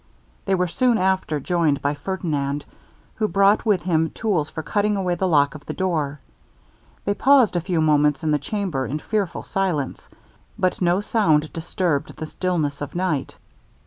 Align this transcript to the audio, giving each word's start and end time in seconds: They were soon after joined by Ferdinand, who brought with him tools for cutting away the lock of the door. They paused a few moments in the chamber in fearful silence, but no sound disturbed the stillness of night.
They 0.45 0.55
were 0.55 0.67
soon 0.67 0.97
after 0.97 1.39
joined 1.39 1.79
by 1.83 1.93
Ferdinand, 1.93 2.65
who 3.13 3.27
brought 3.27 3.67
with 3.67 3.83
him 3.83 4.09
tools 4.09 4.49
for 4.49 4.63
cutting 4.63 4.95
away 4.95 5.13
the 5.13 5.27
lock 5.27 5.53
of 5.53 5.67
the 5.67 5.75
door. 5.75 6.19
They 7.05 7.13
paused 7.13 7.55
a 7.55 7.61
few 7.61 7.81
moments 7.81 8.23
in 8.23 8.31
the 8.31 8.39
chamber 8.39 8.87
in 8.87 8.97
fearful 8.97 9.43
silence, 9.43 10.09
but 10.57 10.81
no 10.81 11.01
sound 11.01 11.53
disturbed 11.53 12.15
the 12.15 12.25
stillness 12.25 12.81
of 12.81 12.95
night. 12.95 13.35